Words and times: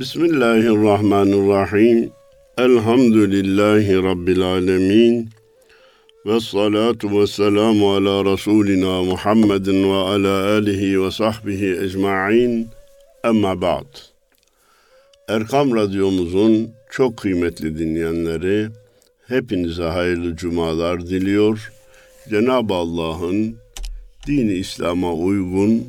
Bismillahirrahmanirrahim. 0.00 2.10
Elhamdülillahi 2.58 4.02
Rabbil 4.02 4.42
alemin. 4.42 5.28
Ve 6.26 6.40
salatu 6.40 7.20
ve 7.20 7.26
selamu 7.26 7.92
ala 7.92 8.32
Resulina 8.32 9.02
Muhammedin 9.02 9.90
ve 9.90 9.94
ala 9.94 10.52
alihi 10.52 11.02
ve 11.02 11.10
sahbihi 11.10 11.78
ecma'in. 11.84 12.68
Amma 13.24 13.60
ba'd. 13.60 13.98
Erkam 15.28 15.76
Radyomuzun 15.76 16.70
çok 16.90 17.16
kıymetli 17.16 17.78
dinleyenleri, 17.78 18.68
hepinize 19.28 19.84
hayırlı 19.84 20.36
cumalar 20.36 21.06
diliyor. 21.06 21.72
Cenab-ı 22.30 22.74
Allah'ın 22.74 23.56
dini 24.26 24.52
İslam'a 24.52 25.14
uygun 25.14 25.84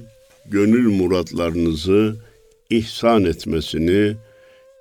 gönül 0.46 0.88
muratlarınızı 0.88 2.16
ihsan 2.72 3.26
etmesini, 3.26 4.16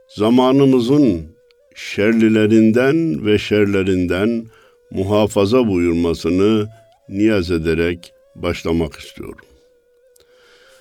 zamanımızın 0.08 1.36
şerlilerinden 1.74 3.26
ve 3.26 3.38
şerlerinden 3.38 4.46
muhafaza 4.90 5.66
buyurmasını 5.66 6.68
niyaz 7.08 7.50
ederek 7.50 8.12
başlamak 8.34 8.96
istiyorum. 8.96 9.46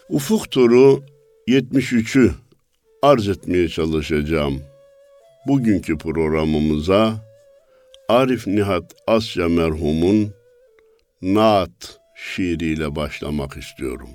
Ufuk 0.09 0.51
turu 0.51 1.03
73'ü 1.47 2.31
arz 3.01 3.27
etmeye 3.29 3.67
çalışacağım. 3.69 4.61
Bugünkü 5.47 5.97
programımıza 5.97 7.15
Arif 8.09 8.47
Nihat 8.47 8.83
Asya 9.07 9.49
merhumun 9.49 10.33
Naat 11.21 11.99
şiiriyle 12.15 12.95
başlamak 12.95 13.57
istiyorum. 13.57 14.09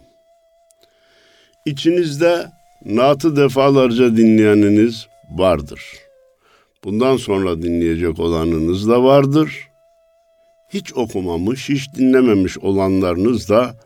İçinizde 1.67 2.47
Naat'ı 2.85 3.37
defalarca 3.37 4.17
dinleyeniniz 4.17 5.07
vardır. 5.31 5.83
Bundan 6.85 7.17
sonra 7.17 7.63
dinleyecek 7.63 8.21
olanınız 8.21 8.89
da 8.89 9.05
vardır. 9.05 9.69
Hiç 10.69 10.95
okumamış, 10.95 11.69
hiç 11.69 11.95
dinlememiş 11.95 12.59
olanlarınız 12.59 13.49
da 13.49 13.77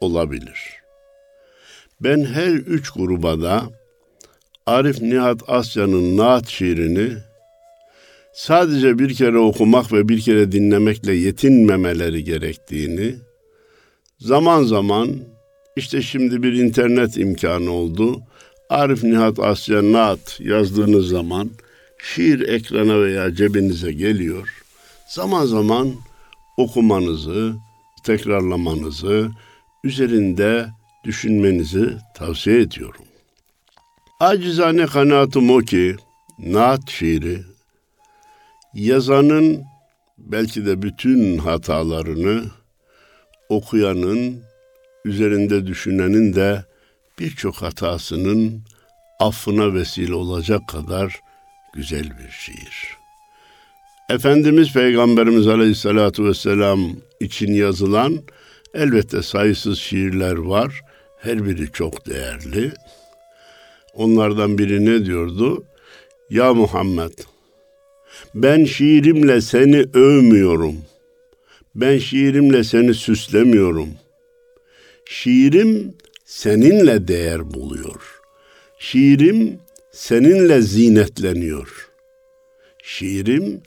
olabilir. 0.00 0.60
Ben 2.00 2.24
her 2.24 2.50
üç 2.50 2.90
gruba 2.90 3.42
da 3.42 3.62
Arif 4.66 5.02
Nihat 5.02 5.42
Asya'nın 5.48 6.16
Naat 6.16 6.48
şiirini 6.48 7.12
sadece 8.32 8.98
bir 8.98 9.14
kere 9.14 9.38
okumak 9.38 9.92
ve 9.92 10.08
bir 10.08 10.20
kere 10.20 10.52
dinlemekle 10.52 11.12
yetinmemeleri 11.12 12.24
gerektiğini, 12.24 13.14
zaman 14.18 14.62
zaman 14.62 15.08
işte 15.76 16.02
şimdi 16.02 16.42
bir 16.42 16.52
internet 16.52 17.16
imkanı 17.16 17.70
oldu. 17.70 18.22
Arif 18.70 19.04
Nihat 19.04 19.38
Asya 19.38 19.92
Naat 19.92 20.40
yazdığınız 20.40 21.08
zaman 21.08 21.50
şiir 21.98 22.48
ekrana 22.48 23.00
veya 23.02 23.34
cebinize 23.34 23.92
geliyor. 23.92 24.62
Zaman 25.08 25.46
zaman 25.46 25.92
okumanızı, 26.56 27.54
tekrarlamanızı, 28.04 29.30
üzerinde 29.84 30.66
düşünmenizi 31.04 31.96
tavsiye 32.14 32.60
ediyorum. 32.60 33.04
Acizane 34.20 34.86
kanaatim 34.86 35.50
o 35.50 35.58
ki 35.58 35.96
Naat 36.38 36.90
şiiri 36.90 37.42
yazanın 38.74 39.64
belki 40.18 40.66
de 40.66 40.82
bütün 40.82 41.38
hatalarını 41.38 42.44
okuyanın, 43.48 44.42
üzerinde 45.04 45.66
düşünenin 45.66 46.34
de 46.34 46.64
birçok 47.18 47.54
hatasının 47.54 48.62
affına 49.20 49.74
vesile 49.74 50.14
olacak 50.14 50.68
kadar 50.68 51.20
güzel 51.74 52.04
bir 52.04 52.30
şiir. 52.30 52.96
Efendimiz 54.10 54.72
Peygamberimiz 54.72 55.46
Aleyhisselatü 55.46 56.24
Vesselam 56.24 56.80
için 57.20 57.54
yazılan 57.54 58.18
elbette 58.74 59.22
sayısız 59.22 59.78
şiirler 59.78 60.36
var. 60.36 60.80
Her 61.20 61.46
biri 61.46 61.72
çok 61.72 62.06
değerli. 62.06 62.72
Onlardan 63.94 64.58
biri 64.58 64.84
ne 64.84 65.06
diyordu? 65.06 65.64
Ya 66.30 66.54
Muhammed, 66.54 67.12
ben 68.34 68.64
şiirimle 68.64 69.40
seni 69.40 69.84
övmüyorum. 69.94 70.76
Ben 71.74 71.98
şiirimle 71.98 72.64
seni 72.64 72.94
süslemiyorum. 72.94 73.88
Şiirim 75.04 75.94
seninle 76.26 77.08
değer 77.08 77.54
buluyor. 77.54 78.20
Şiirim 78.78 79.58
seninle 79.92 80.62
zinetleniyor. 80.62 81.88
Şiirim 82.82 83.60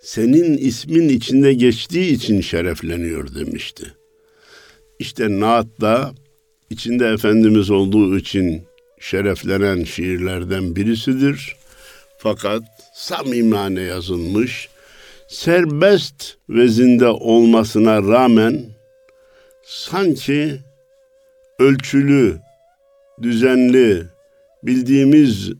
senin 0.00 0.58
ismin 0.58 1.08
içinde 1.08 1.52
geçtiği 1.54 2.12
için 2.12 2.40
şerefleniyor 2.40 3.34
demişti. 3.34 3.92
İşte 4.98 5.40
Naat 5.40 5.66
da 5.80 6.12
içinde 6.70 7.08
Efendimiz 7.08 7.70
olduğu 7.70 8.18
için 8.18 8.62
şereflenen 9.00 9.84
şiirlerden 9.84 10.76
birisidir. 10.76 11.56
Fakat 12.18 12.62
samimane 12.94 13.80
yazılmış, 13.80 14.68
serbest 15.28 16.36
vezinde 16.48 17.08
olmasına 17.08 18.02
rağmen 18.02 18.64
sanki 19.64 20.60
ölçülü, 21.62 22.40
düzenli, 23.22 24.02
bildiğimiz 24.62 25.52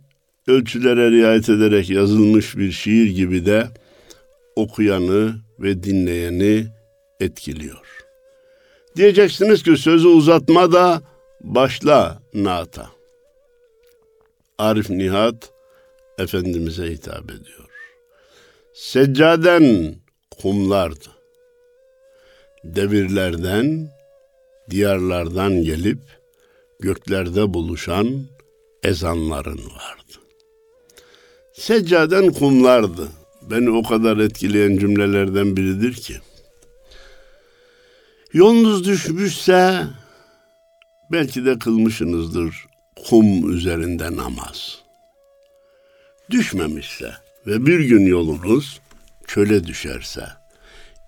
ölçülere 0.46 1.10
riayet 1.10 1.48
ederek 1.48 1.90
yazılmış 1.90 2.56
bir 2.56 2.72
şiir 2.72 3.10
gibi 3.10 3.46
de 3.46 3.66
okuyanı 4.56 5.34
ve 5.58 5.82
dinleyeni 5.82 6.66
etkiliyor. 7.20 7.86
Diyeceksiniz 8.96 9.62
ki 9.62 9.76
sözü 9.76 10.08
uzatma 10.08 10.72
da 10.72 11.02
başla 11.40 12.22
naata. 12.34 12.90
Arif 14.58 14.90
Nihat 14.90 15.50
Efendimiz'e 16.18 16.84
hitap 16.84 17.24
ediyor. 17.24 17.68
Seccaden 18.74 19.94
kumlardı. 20.40 21.08
Devirlerden, 22.64 23.88
diyarlardan 24.70 25.62
gelip 25.62 25.98
göklerde 26.80 27.54
buluşan 27.54 28.26
ezanların 28.82 29.58
vardı. 29.58 30.12
Seccaden 31.54 32.32
kumlardı. 32.32 33.08
Beni 33.50 33.70
o 33.70 33.82
kadar 33.82 34.16
etkileyen 34.16 34.76
cümlelerden 34.76 35.56
biridir 35.56 35.94
ki. 35.94 36.16
Yolunuz 38.32 38.84
düşmüşse 38.84 39.86
belki 41.12 41.44
de 41.44 41.58
kılmışsınızdır 41.58 42.66
kum 43.08 43.52
üzerinde 43.52 44.16
namaz. 44.16 44.78
Düşmemişse 46.30 47.12
ve 47.46 47.66
bir 47.66 47.80
gün 47.80 48.06
yolunuz 48.06 48.80
çöle 49.26 49.64
düşerse, 49.64 50.26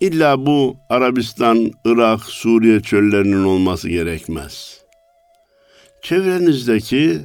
illa 0.05 0.47
bu 0.47 0.77
Arabistan, 0.89 1.71
Irak, 1.85 2.25
Suriye 2.25 2.81
çöllerinin 2.81 3.45
olması 3.45 3.89
gerekmez. 3.89 4.81
Çevrenizdeki 6.03 7.21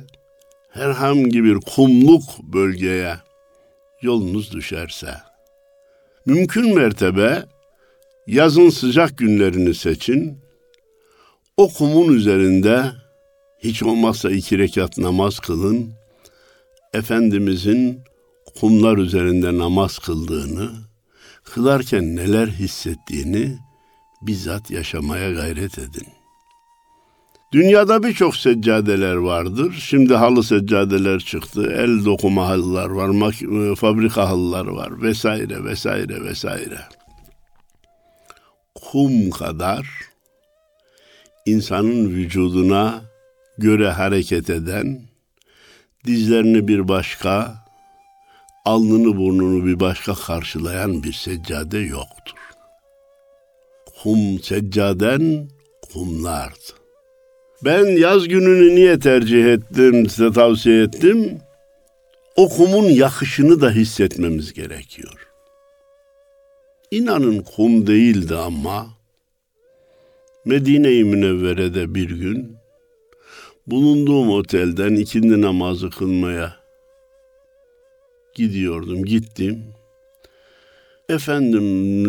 herhangi 0.69 1.43
bir 1.43 1.55
kumluk 1.55 2.23
bölgeye 2.43 3.15
yolunuz 4.01 4.53
düşerse, 4.53 5.13
mümkün 6.25 6.75
mertebe 6.75 7.43
yazın 8.27 8.69
sıcak 8.69 9.17
günlerini 9.17 9.75
seçin, 9.75 10.37
o 11.57 11.73
kumun 11.73 12.13
üzerinde 12.13 12.83
hiç 13.59 13.83
olmazsa 13.83 14.31
iki 14.31 14.57
rekat 14.57 14.97
namaz 14.97 15.39
kılın, 15.39 15.89
Efendimizin 16.93 17.99
kumlar 18.59 18.97
üzerinde 18.97 19.57
namaz 19.57 19.99
kıldığını, 19.99 20.88
kılarken 21.53 22.15
neler 22.15 22.47
hissettiğini 22.47 23.57
bizzat 24.21 24.71
yaşamaya 24.71 25.31
gayret 25.31 25.79
edin. 25.79 26.07
Dünyada 27.51 28.03
birçok 28.03 28.35
seccadeler 28.35 29.15
vardır. 29.15 29.83
Şimdi 29.85 30.15
halı 30.15 30.43
seccadeler 30.43 31.19
çıktı. 31.19 31.73
El 31.77 32.05
dokuma 32.05 32.47
halılar 32.47 32.89
var, 32.89 33.09
mak- 33.09 33.71
e, 33.71 33.75
fabrika 33.75 34.29
halılar 34.29 34.65
var 34.65 35.01
vesaire 35.01 35.63
vesaire 35.63 36.23
vesaire. 36.23 36.79
Kum 38.75 39.29
kadar 39.29 39.87
insanın 41.45 42.09
vücuduna 42.09 43.01
göre 43.57 43.89
hareket 43.89 44.49
eden, 44.49 45.01
dizlerini 46.05 46.67
bir 46.67 46.87
başka, 46.87 47.65
alnını 48.69 49.17
burnunu 49.17 49.65
bir 49.65 49.79
başka 49.79 50.13
karşılayan 50.13 51.03
bir 51.03 51.13
seccade 51.13 51.77
yoktur. 51.77 52.35
Kum 54.03 54.39
seccaden 54.39 55.49
kumlardı. 55.93 56.73
Ben 57.65 57.85
yaz 57.85 58.27
gününü 58.27 58.75
niye 58.75 58.99
tercih 58.99 59.45
ettim, 59.45 60.09
size 60.09 60.31
tavsiye 60.31 60.83
ettim? 60.83 61.41
o 62.39 62.49
kumun 62.49 62.83
yakışını 62.83 63.61
da 63.61 63.71
hissetmemiz 63.71 64.53
gerekiyor. 64.53 65.27
İnanın 66.91 67.39
kum 67.39 67.87
değildi 67.87 68.35
ama 68.35 68.87
Medine-i 70.45 71.03
Münevvere'de 71.03 71.95
bir 71.95 72.09
gün 72.09 72.55
bulunduğum 73.67 74.29
otelden 74.29 74.95
ikindi 74.95 75.41
namazı 75.41 75.89
kılmaya 75.89 76.58
gidiyordum, 78.39 79.05
gittim. 79.05 79.63
Efendim 81.09 81.65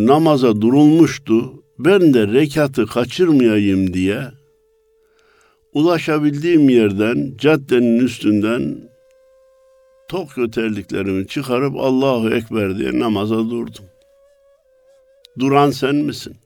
namaza 0.07 0.61
durulmuştu. 0.61 1.65
Ben 1.79 2.15
de 2.15 2.29
rekatı 2.29 2.87
kaçırmayayım 2.87 3.95
diye 3.95 4.23
ulaşabildiğim 5.73 6.69
yerden 6.69 7.35
caddenin 7.39 7.99
üstünden 7.99 8.91
Tokyo 10.09 10.51
terliklerimi 10.51 11.27
çıkarıp 11.27 11.77
Allahu 11.77 12.31
Ekber 12.31 12.79
diye 12.79 12.99
namaza 12.99 13.37
durdum. 13.37 13.85
Duran 15.39 15.71
sen 15.71 15.95
misin? 15.95 16.37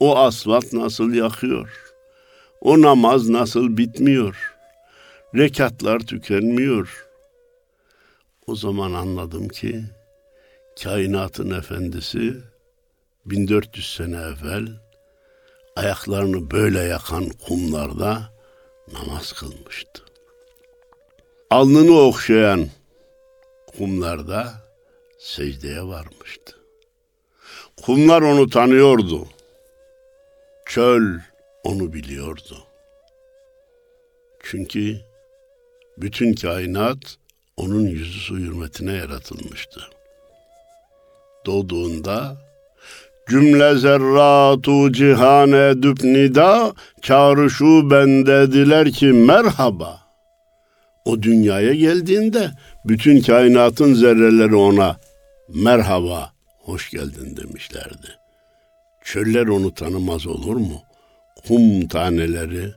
O 0.00 0.16
asfalt 0.16 0.72
nasıl 0.72 1.14
yakıyor? 1.14 1.68
O 2.60 2.82
namaz 2.82 3.28
nasıl 3.28 3.76
bitmiyor? 3.76 4.54
Rekatlar 5.34 6.00
tükenmiyor. 6.00 7.07
O 8.48 8.54
zaman 8.54 8.92
anladım 8.92 9.48
ki 9.48 9.84
kainatın 10.82 11.50
efendisi 11.50 12.34
1400 13.26 13.94
sene 13.94 14.16
evvel 14.16 14.68
ayaklarını 15.76 16.50
böyle 16.50 16.78
yakan 16.78 17.28
kumlarda 17.28 18.32
namaz 18.92 19.32
kılmıştı. 19.32 20.02
Alnını 21.50 22.00
okşayan 22.00 22.68
kumlarda 23.76 24.52
secdeye 25.18 25.82
varmıştı. 25.82 26.56
Kumlar 27.82 28.22
onu 28.22 28.50
tanıyordu. 28.50 29.28
Çöl 30.66 31.18
onu 31.64 31.92
biliyordu. 31.92 32.58
Çünkü 34.42 35.00
bütün 35.98 36.32
kainat 36.34 37.18
onun 37.58 37.86
yüzü 37.86 38.20
su 38.20 38.38
hürmetine 38.38 38.92
yaratılmıştı. 38.92 39.80
Doğduğunda 41.46 42.36
cümle 43.30 43.78
zerratu 43.78 44.92
cihane 44.92 45.82
düpnida 45.82 46.72
çağrışu 47.02 47.90
bendediler 47.90 48.92
ki 48.92 49.06
merhaba. 49.06 50.00
O 51.04 51.22
dünyaya 51.22 51.74
geldiğinde 51.74 52.50
bütün 52.84 53.20
kainatın 53.20 53.94
zerreleri 53.94 54.54
ona 54.54 54.96
merhaba, 55.48 56.32
hoş 56.58 56.90
geldin 56.90 57.36
demişlerdi. 57.36 58.18
Çöller 59.04 59.46
onu 59.46 59.74
tanımaz 59.74 60.26
olur 60.26 60.56
mu? 60.56 60.82
Kum 61.48 61.88
taneleri 61.88 62.72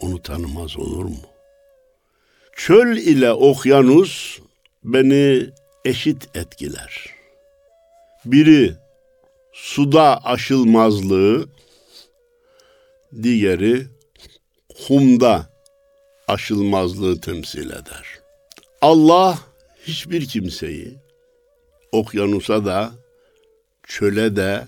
onu 0.00 0.22
tanımaz 0.22 0.76
olur 0.76 1.04
mu? 1.04 1.35
Çöl 2.56 2.96
ile 2.96 3.32
okyanus 3.32 4.38
beni 4.84 5.50
eşit 5.84 6.36
etkiler. 6.36 7.14
Biri 8.24 8.74
suda 9.52 10.24
aşılmazlığı, 10.24 11.48
diğeri 13.22 13.86
kumda 14.86 15.50
aşılmazlığı 16.28 17.20
temsil 17.20 17.70
eder. 17.70 18.20
Allah 18.80 19.38
hiçbir 19.82 20.28
kimseyi 20.28 20.94
okyanusa 21.92 22.64
da 22.64 22.92
çöle 23.86 24.36
de 24.36 24.66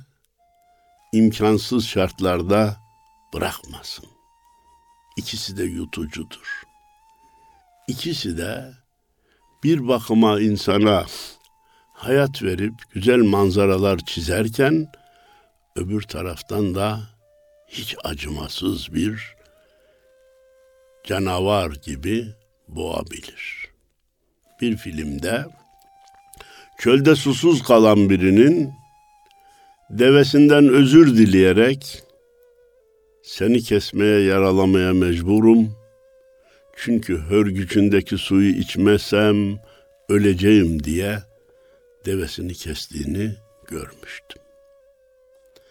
imkansız 1.12 1.86
şartlarda 1.86 2.76
bırakmasın. 3.34 4.06
İkisi 5.16 5.56
de 5.56 5.64
yutucudur. 5.64 6.67
İkisi 7.88 8.38
de 8.38 8.64
bir 9.64 9.88
bakıma 9.88 10.40
insana 10.40 11.06
hayat 11.92 12.42
verip 12.42 12.74
güzel 12.92 13.18
manzaralar 13.18 13.98
çizerken 13.98 14.92
öbür 15.76 16.02
taraftan 16.02 16.74
da 16.74 17.00
hiç 17.68 17.96
acımasız 18.04 18.94
bir 18.94 19.36
canavar 21.04 21.70
gibi 21.70 22.26
boğabilir. 22.68 23.68
Bir 24.60 24.76
filmde 24.76 25.46
çölde 26.78 27.16
susuz 27.16 27.62
kalan 27.62 28.10
birinin 28.10 28.72
devesinden 29.90 30.68
özür 30.68 31.16
dileyerek 31.16 32.02
seni 33.22 33.62
kesmeye 33.62 34.20
yaralamaya 34.20 34.92
mecburum. 34.92 35.77
Çünkü 36.80 37.18
hörgücündeki 37.18 38.18
suyu 38.18 38.50
içmezsem 38.50 39.36
öleceğim 40.08 40.84
diye 40.84 41.18
devesini 42.06 42.54
kestiğini 42.54 43.34
görmüştüm. 43.68 44.42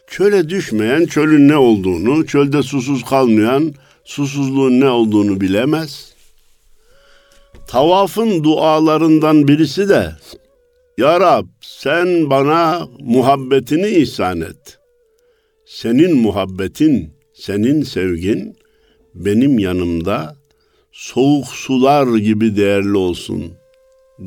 Çöle 0.08 0.50
düşmeyen 0.50 1.06
çölün 1.06 1.48
ne 1.48 1.58
olduğunu, 1.58 2.26
çölde 2.26 2.64
susuz 2.64 3.04
kalmayan 3.04 3.74
susuzluğun 4.04 4.80
ne 4.80 4.90
olduğunu 4.90 5.42
bilemez. 5.42 6.14
Tavafın 7.68 8.44
dualarından 8.44 9.48
birisi 9.48 9.90
de 9.90 10.16
Ya 10.98 11.20
Rab 11.20 11.46
sen 11.62 12.30
bana 12.30 12.88
muhabbetini 13.00 13.88
ihsan 13.88 14.42
et. 14.42 14.80
Senin 15.66 16.18
muhabbetin, 16.18 17.14
senin 17.34 17.84
sevgin 17.84 18.58
benim 19.16 19.60
yanımda 19.60 20.36
soğuk 20.98 21.48
sular 21.48 22.18
gibi 22.18 22.56
değerli 22.56 22.98
olsun 22.98 23.54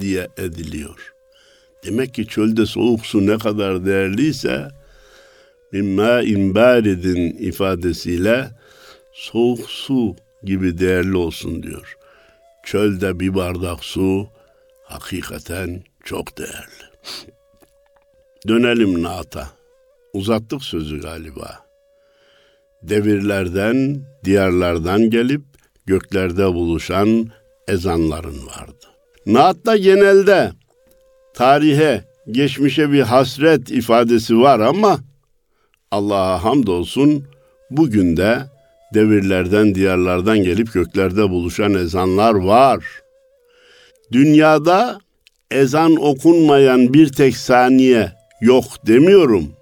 diye 0.01 0.29
ediliyor. 0.37 1.15
Demek 1.85 2.15
ki 2.15 2.27
çölde 2.27 2.67
soğuk 2.67 3.07
su 3.07 3.27
ne 3.27 3.39
kadar 3.39 3.87
değerliyse 3.87 4.69
mimma 5.73 6.23
imbaridin 6.23 7.37
ifadesiyle 7.39 8.51
soğuk 9.13 9.71
su 9.71 10.17
gibi 10.45 10.79
değerli 10.79 11.17
olsun 11.17 11.63
diyor. 11.63 11.97
Çölde 12.65 13.21
bir 13.21 13.35
bardak 13.35 13.85
su 13.85 14.29
hakikaten 14.85 15.83
çok 16.05 16.39
değerli. 16.39 16.85
Dönelim 18.49 19.03
Naat'a. 19.03 19.51
Uzattık 20.13 20.63
sözü 20.63 21.01
galiba. 21.01 21.67
Devirlerden, 22.83 24.03
diyarlardan 24.25 25.11
gelip 25.11 25.50
göklerde 25.91 26.47
buluşan 26.55 27.31
ezanların 27.69 28.47
vardı. 28.47 28.87
Naat'ta 29.27 29.77
genelde 29.77 30.51
tarihe, 31.35 32.05
geçmişe 32.31 32.93
bir 32.93 33.01
hasret 33.01 33.71
ifadesi 33.71 34.41
var 34.41 34.61
ama 34.61 35.01
Allah'a 35.91 36.45
hamdolsun 36.45 37.25
bugün 37.71 38.17
de 38.17 38.39
devirlerden, 38.95 39.75
diyarlardan 39.75 40.39
gelip 40.39 40.73
göklerde 40.73 41.31
buluşan 41.31 41.75
ezanlar 41.75 42.35
var. 42.35 42.85
Dünyada 44.13 44.99
ezan 45.51 45.97
okunmayan 45.97 46.95
bir 46.95 47.09
tek 47.13 47.37
saniye 47.37 48.13
yok 48.41 48.65
demiyorum. 48.87 49.53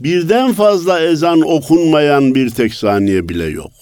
Birden 0.00 0.52
fazla 0.52 1.00
ezan 1.00 1.40
okunmayan 1.40 2.34
bir 2.34 2.50
tek 2.50 2.74
saniye 2.74 3.28
bile 3.28 3.44
yok. 3.44 3.72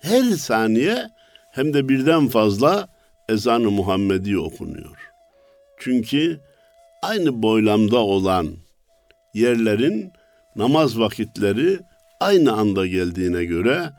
Her 0.00 0.22
saniye 0.22 1.10
hem 1.50 1.74
de 1.74 1.88
birden 1.88 2.28
fazla 2.28 2.88
ezanı 3.28 3.70
Muhammedi 3.70 4.38
okunuyor. 4.38 4.96
Çünkü 5.78 6.40
aynı 7.02 7.42
boylamda 7.42 7.98
olan 7.98 8.48
yerlerin 9.34 10.12
namaz 10.56 10.98
vakitleri 10.98 11.78
aynı 12.20 12.52
anda 12.52 12.86
geldiğine 12.86 13.44
göre 13.44 13.90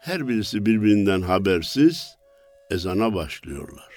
her 0.00 0.28
birisi 0.28 0.66
birbirinden 0.66 1.20
habersiz 1.22 2.16
ezana 2.70 3.14
başlıyorlar. 3.14 3.94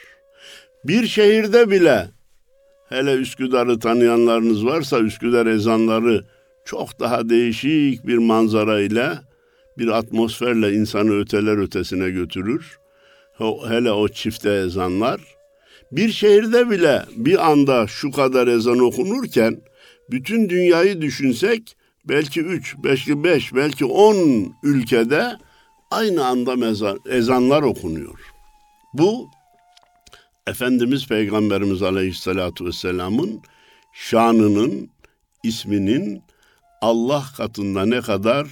Bir 0.84 1.08
şehirde 1.08 1.70
bile 1.70 2.08
hele 2.90 3.14
Üsküdar'ı 3.14 3.80
tanıyanlarınız 3.80 4.66
varsa 4.66 5.00
Üsküdar 5.00 5.46
ezanları 5.46 6.26
çok 6.66 7.00
daha 7.00 7.30
değişik 7.30 8.08
bir 8.08 8.18
manzara 8.18 8.82
ile 8.82 9.10
bir 9.78 9.88
atmosferle 9.88 10.74
insanı 10.74 11.20
öteler 11.20 11.58
ötesine 11.58 12.10
götürür. 12.10 12.80
Hele 13.68 13.92
o 13.92 14.08
çifte 14.08 14.54
ezanlar. 14.54 15.22
Bir 15.92 16.12
şehirde 16.12 16.70
bile 16.70 17.06
bir 17.16 17.52
anda 17.52 17.88
şu 17.88 18.12
kadar 18.12 18.48
ezan 18.48 18.80
okunurken 18.80 19.62
bütün 20.12 20.50
dünyayı 20.50 21.02
düşünsek 21.02 21.76
belki 22.06 22.42
üç, 22.42 22.76
belki 22.84 23.24
beş, 23.24 23.56
belki 23.56 23.86
on 23.86 24.54
ülkede 24.64 25.38
aynı 25.92 26.26
anda 26.26 26.56
ezanlar 27.10 27.62
okunuyor. 27.62 28.20
Bu 28.94 29.30
Efendimiz 30.48 31.08
Peygamberimiz 31.08 31.84
Aleyhisselatü 31.84 32.66
Vesselam'ın 32.66 33.42
şanının, 33.94 34.90
isminin 35.44 36.22
Allah 36.82 37.24
katında 37.38 37.86
ne 37.86 38.02
kadar 38.02 38.48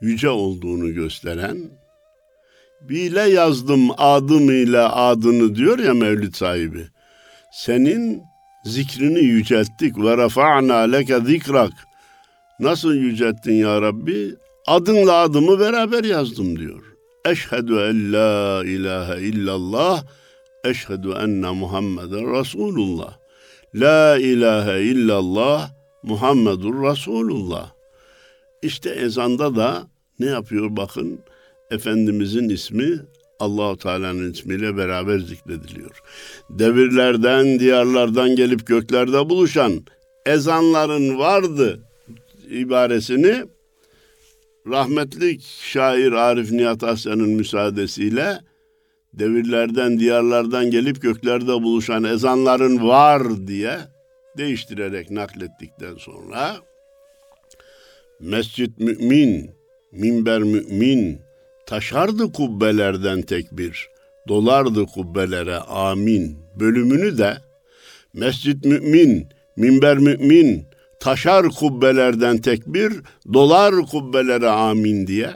yüce 0.00 0.28
olduğunu 0.28 0.94
gösteren 0.94 1.58
bile 2.80 3.20
yazdım 3.20 3.90
adım 3.98 4.50
ile 4.50 4.80
adını 4.80 5.54
diyor 5.56 5.78
ya 5.78 5.94
Mevlid 5.94 6.34
sahibi. 6.34 6.86
Senin 7.52 8.22
zikrini 8.64 9.18
yücelttik 9.18 9.98
ve 9.98 10.16
rafa'na 10.16 10.76
leke 10.76 11.20
zikrak. 11.20 11.72
Nasıl 12.60 12.94
yücelttin 12.94 13.54
ya 13.54 13.82
Rabbi? 13.82 14.34
Adınla 14.66 15.12
adımı 15.12 15.60
beraber 15.60 16.04
yazdım 16.04 16.58
diyor. 16.58 16.82
Eşhedü 17.24 17.72
en 17.72 18.12
la 18.12 18.64
ilahe 18.64 19.22
illallah, 19.22 20.04
eşhedü 20.64 21.10
enne 21.10 21.50
Muhammeden 21.50 22.40
Resulullah. 22.40 23.16
La 23.74 24.18
ilahe 24.18 24.82
illallah, 24.82 25.70
Muhammedur 26.02 26.82
Resulullah. 26.90 27.77
İşte 28.62 28.90
ezanda 28.90 29.56
da 29.56 29.88
ne 30.18 30.26
yapıyor 30.26 30.76
bakın 30.76 31.20
Efendimizin 31.70 32.48
ismi 32.48 33.00
Allahu 33.40 33.76
Teala'nın 33.76 34.32
ismiyle 34.32 34.76
beraber 34.76 35.18
zikrediliyor. 35.18 36.02
Devirlerden, 36.50 37.58
diyarlardan 37.58 38.36
gelip 38.36 38.66
göklerde 38.66 39.28
buluşan 39.28 39.72
ezanların 40.26 41.18
vardı 41.18 41.80
ibaresini 42.50 43.44
rahmetli 44.66 45.38
şair 45.42 46.12
Arif 46.12 46.52
Nihat 46.52 46.84
Aslan'ın 46.84 47.30
müsaadesiyle 47.30 48.38
devirlerden, 49.14 49.98
diyarlardan 49.98 50.70
gelip 50.70 51.02
göklerde 51.02 51.62
buluşan 51.62 52.04
ezanların 52.04 52.88
var 52.88 53.46
diye 53.46 53.78
değiştirerek 54.38 55.10
naklettikten 55.10 55.94
sonra 55.96 56.56
Mescit 58.20 58.78
mümin, 58.78 59.50
minber 59.92 60.42
mümin, 60.42 61.20
taşardı 61.66 62.32
kubbelerden 62.32 63.22
tekbir, 63.22 63.88
dolardı 64.28 64.86
kubbelere 64.86 65.56
amin. 65.56 66.38
Bölümünü 66.60 67.18
de 67.18 67.36
Mescit 68.14 68.64
mümin, 68.64 69.28
minber 69.56 69.98
mümin, 69.98 70.66
taşar 71.00 71.48
kubbelerden 71.48 72.38
tekbir, 72.38 72.92
dolar 73.32 73.74
kubbelere 73.86 74.48
amin 74.48 75.06
diye 75.06 75.30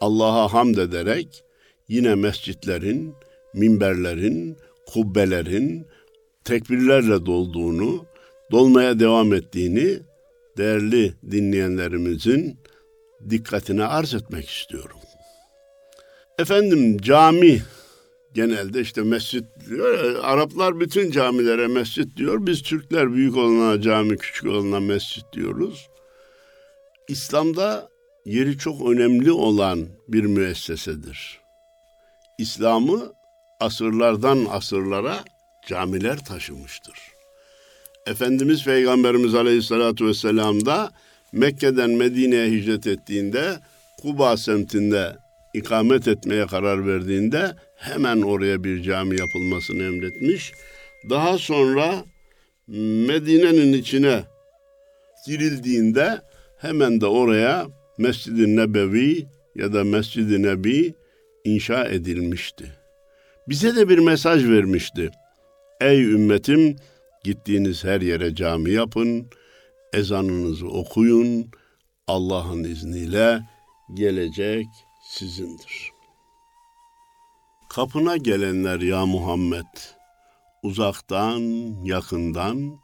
Allah'a 0.00 0.52
hamd 0.52 0.76
ederek 0.76 1.44
yine 1.88 2.14
mescitlerin, 2.14 3.14
minberlerin, 3.54 4.56
kubbelerin 4.86 5.86
tekbirlerle 6.44 7.26
dolduğunu, 7.26 8.06
dolmaya 8.50 9.00
devam 9.00 9.34
ettiğini 9.34 9.98
değerli 10.58 11.14
dinleyenlerimizin 11.30 12.60
dikkatine 13.30 13.84
arz 13.84 14.14
etmek 14.14 14.50
istiyorum. 14.50 14.98
Efendim 16.38 16.98
cami 16.98 17.62
genelde 18.34 18.80
işte 18.80 19.02
mescit 19.02 19.44
diyor. 19.68 20.14
Araplar 20.22 20.80
bütün 20.80 21.10
camilere 21.10 21.66
mescit 21.66 22.16
diyor. 22.16 22.46
Biz 22.46 22.62
Türkler 22.62 23.12
büyük 23.12 23.36
olana 23.36 23.80
cami, 23.80 24.16
küçük 24.16 24.46
olana 24.46 24.80
mescit 24.80 25.24
diyoruz. 25.32 25.88
İslam'da 27.08 27.88
yeri 28.24 28.58
çok 28.58 28.90
önemli 28.90 29.32
olan 29.32 29.86
bir 30.08 30.24
müessesedir. 30.24 31.40
İslam'ı 32.38 33.12
asırlardan 33.60 34.46
asırlara 34.50 35.24
camiler 35.66 36.24
taşımıştır. 36.24 37.17
Efendimiz 38.10 38.64
Peygamberimiz 38.64 39.34
Aleyhisselatü 39.34 40.06
Vesselam 40.06 40.66
da 40.66 40.90
Mekke'den 41.32 41.90
Medine'ye 41.90 42.50
hicret 42.50 42.86
ettiğinde 42.86 43.58
Kuba 44.02 44.36
semtinde 44.36 45.16
ikamet 45.54 46.08
etmeye 46.08 46.46
karar 46.46 46.86
verdiğinde 46.86 47.52
hemen 47.76 48.22
oraya 48.22 48.64
bir 48.64 48.82
cami 48.82 49.20
yapılmasını 49.20 49.82
emretmiş. 49.82 50.52
Daha 51.10 51.38
sonra 51.38 51.94
Medine'nin 53.06 53.72
içine 53.72 54.22
girildiğinde 55.26 56.20
hemen 56.58 57.00
de 57.00 57.06
oraya 57.06 57.66
Mescid-i 57.98 58.56
Nebevi 58.56 59.26
ya 59.54 59.72
da 59.72 59.84
Mescid-i 59.84 60.42
Nebi 60.42 60.94
inşa 61.44 61.84
edilmişti. 61.84 62.64
Bize 63.48 63.76
de 63.76 63.88
bir 63.88 63.98
mesaj 63.98 64.44
vermişti. 64.48 65.10
Ey 65.80 66.02
ümmetim 66.04 66.76
gittiğiniz 67.24 67.84
her 67.84 68.00
yere 68.00 68.34
cami 68.34 68.70
yapın, 68.70 69.30
ezanınızı 69.92 70.68
okuyun, 70.68 71.50
Allah'ın 72.06 72.64
izniyle 72.64 73.42
gelecek 73.94 74.66
sizindir. 75.02 75.90
Kapına 77.68 78.16
gelenler 78.16 78.80
ya 78.80 79.06
Muhammed, 79.06 79.66
uzaktan, 80.62 81.40
yakından, 81.84 82.80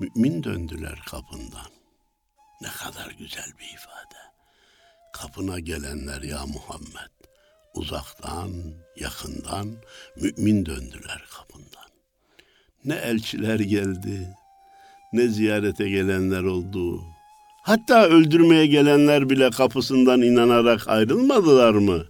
mümin 0.00 0.44
döndüler 0.44 1.02
kapından. 1.06 1.70
Ne 2.60 2.68
kadar 2.68 3.10
güzel 3.10 3.52
bir 3.58 3.74
ifade. 3.74 4.18
Kapına 5.12 5.58
gelenler 5.58 6.22
ya 6.22 6.46
Muhammed, 6.46 7.10
uzaktan, 7.74 8.52
yakından, 8.96 9.76
mümin 10.16 10.66
döndüler. 10.66 11.23
Ne 12.84 12.94
elçiler 12.94 13.60
geldi, 13.60 14.28
ne 15.12 15.28
ziyarete 15.28 15.88
gelenler 15.88 16.42
oldu, 16.42 17.00
Hatta 17.64 18.06
öldürmeye 18.06 18.66
gelenler 18.66 19.30
bile 19.30 19.50
kapısından 19.50 20.22
inanarak 20.22 20.88
ayrılmadılar 20.88 21.74
mı? 21.74 22.04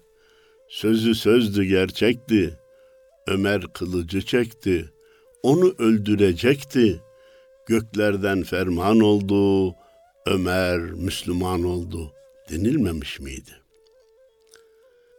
Sözü 0.69 1.15
sözdü 1.15 1.65
gerçekti. 1.65 2.59
Ömer 3.27 3.63
kılıcı 3.63 4.23
çekti. 4.23 4.91
Onu 5.43 5.75
öldürecekti. 5.79 7.03
Göklerden 7.67 8.43
ferman 8.43 9.01
oldu. 9.01 9.75
Ömer 10.27 10.79
Müslüman 10.79 11.65
oldu 11.65 12.13
denilmemiş 12.51 13.21
miydi? 13.21 13.64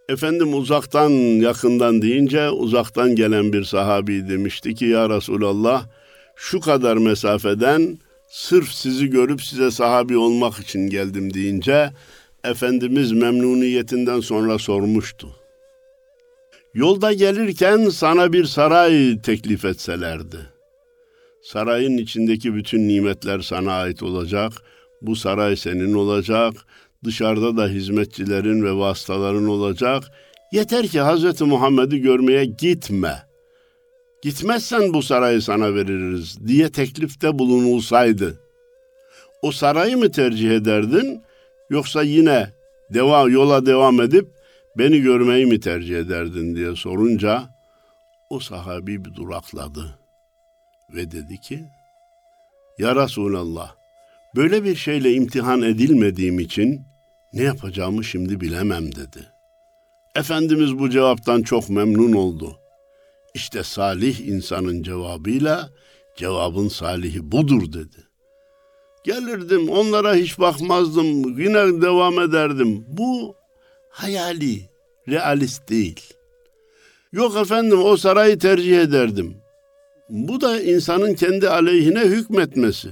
Efendim 0.09 0.53
uzaktan 0.53 1.09
yakından 1.41 2.01
deyince 2.01 2.49
uzaktan 2.49 3.15
gelen 3.15 3.53
bir 3.53 3.63
sahabi 3.63 4.29
demişti 4.29 4.75
ki 4.75 4.85
ya 4.85 5.09
Resulallah 5.09 5.85
şu 6.35 6.59
kadar 6.59 6.97
mesafeden 6.97 7.99
sırf 8.27 8.71
sizi 8.71 9.09
görüp 9.09 9.41
size 9.41 9.71
sahabi 9.71 10.17
olmak 10.17 10.59
için 10.59 10.89
geldim 10.89 11.33
deyince 11.33 11.91
Efendimiz 12.43 13.11
memnuniyetinden 13.11 14.19
sonra 14.19 14.59
sormuştu. 14.59 15.27
Yolda 16.73 17.13
gelirken 17.13 17.89
sana 17.89 18.33
bir 18.33 18.45
saray 18.45 19.21
teklif 19.21 19.65
etselerdi. 19.65 20.37
Sarayın 21.43 21.97
içindeki 21.97 22.55
bütün 22.55 22.87
nimetler 22.87 23.39
sana 23.39 23.73
ait 23.73 24.03
olacak. 24.03 24.51
Bu 25.01 25.15
saray 25.15 25.55
senin 25.55 25.93
olacak. 25.93 26.53
Dışarıda 27.05 27.57
da 27.57 27.67
hizmetçilerin 27.67 28.63
ve 28.63 28.77
vasıtaların 28.77 29.47
olacak. 29.47 30.03
Yeter 30.51 30.87
ki 30.87 31.01
Hz. 31.01 31.41
Muhammed'i 31.41 32.01
görmeye 32.01 32.45
gitme. 32.45 33.23
Gitmezsen 34.21 34.93
bu 34.93 35.03
sarayı 35.03 35.41
sana 35.41 35.75
veririz 35.75 36.47
diye 36.47 36.69
teklifte 36.69 37.39
bulunulsaydı. 37.39 38.39
O 39.41 39.51
sarayı 39.51 39.97
mı 39.97 40.11
tercih 40.11 40.51
ederdin 40.51 41.21
yoksa 41.69 42.03
yine 42.03 42.49
deva 42.93 43.29
yola 43.29 43.65
devam 43.65 44.01
edip 44.01 44.27
beni 44.77 45.01
görmeyi 45.01 45.45
mi 45.45 45.59
tercih 45.59 45.99
ederdin 45.99 46.55
diye 46.55 46.75
sorunca 46.75 47.49
o 48.29 48.39
sahabi 48.39 49.05
bir 49.05 49.15
durakladı 49.15 49.99
ve 50.95 51.11
dedi 51.11 51.41
ki 51.41 51.63
Ya 52.77 52.95
Resulallah 52.95 53.75
böyle 54.35 54.63
bir 54.63 54.75
şeyle 54.75 55.13
imtihan 55.13 55.61
edilmediğim 55.61 56.39
için 56.39 56.81
ne 57.35 57.43
yapacağımı 57.43 58.03
şimdi 58.03 58.41
bilemem 58.41 58.95
dedi. 58.95 59.27
Efendimiz 60.15 60.79
bu 60.79 60.89
cevaptan 60.89 61.41
çok 61.41 61.69
memnun 61.69 62.13
oldu. 62.13 62.59
İşte 63.33 63.63
salih 63.63 64.19
insanın 64.19 64.83
cevabıyla 64.83 65.69
cevabın 66.15 66.67
salihi 66.67 67.31
budur 67.31 67.73
dedi. 67.73 67.97
Gelirdim 69.03 69.69
onlara 69.69 70.15
hiç 70.15 70.39
bakmazdım 70.39 71.39
yine 71.39 71.81
devam 71.81 72.19
ederdim. 72.19 72.85
Bu 72.87 73.35
hayali, 73.89 74.69
realist 75.07 75.69
değil. 75.69 76.13
Yok 77.11 77.37
efendim 77.37 77.83
o 77.83 77.97
sarayı 77.97 78.39
tercih 78.39 78.81
ederdim. 78.81 79.37
Bu 80.09 80.41
da 80.41 80.61
insanın 80.61 81.13
kendi 81.13 81.49
aleyhine 81.49 82.01
hükmetmesi. 82.01 82.89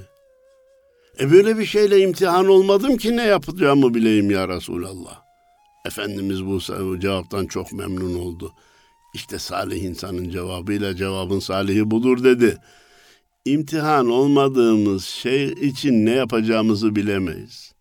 E 1.20 1.32
böyle 1.32 1.58
bir 1.58 1.65
şeyle 1.65 2.00
imtihan 2.00 2.48
olmadım 2.48 2.98
ki 2.98 3.17
ne 3.17 3.24
yapacağımı 3.24 3.93
bileyim 3.93 4.32
ya 4.32 4.48
Resulallah. 4.48 5.22
Efendimiz 5.86 6.46
bu 6.46 6.60
cevaptan 7.00 7.46
çok 7.46 7.74
memnun 7.74 8.20
oldu. 8.20 8.53
İşte 9.13 9.39
salih 9.39 9.84
insanın 9.84 10.29
cevabıyla 10.29 10.96
cevabın 10.96 11.39
salihi 11.39 11.91
budur 11.91 12.24
dedi. 12.24 12.58
İmtihan 13.46 14.10
olmadığımız 14.10 15.05
şey 15.05 15.46
için 15.46 16.05
ne 16.05 16.12
yapacağımızı 16.12 16.96
bilemeyiz. 16.96 17.74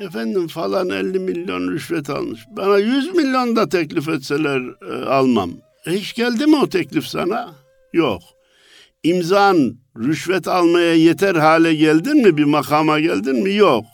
Efendim 0.00 0.48
falan 0.48 0.90
50 0.90 1.18
milyon 1.18 1.72
rüşvet 1.72 2.10
almış. 2.10 2.40
Bana 2.56 2.78
100 2.78 3.14
milyon 3.14 3.56
da 3.56 3.68
teklif 3.68 4.08
etseler 4.08 4.62
e, 4.90 5.04
almam. 5.04 5.50
E 5.86 5.90
hiç 5.90 6.14
geldi 6.14 6.46
mi 6.46 6.56
o 6.56 6.68
teklif 6.68 7.06
sana? 7.06 7.54
Yok. 7.92 8.22
İmzan 9.02 9.76
rüşvet 9.98 10.48
almaya 10.48 10.94
yeter 10.94 11.34
hale 11.34 11.74
geldin 11.74 12.16
mi? 12.16 12.36
Bir 12.36 12.44
makama 12.44 13.00
geldin 13.00 13.42
mi? 13.42 13.54
Yok. 13.54 13.84